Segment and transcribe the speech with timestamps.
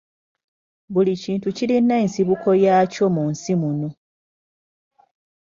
[0.93, 3.89] Buli kintu kirina ensibuko yakyo mu nsi muno.